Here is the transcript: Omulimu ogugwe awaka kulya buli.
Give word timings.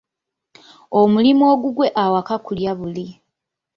Omulimu 0.99 1.43
ogugwe 1.53 1.87
awaka 2.03 2.35
kulya 2.45 2.71
buli. 2.79 3.07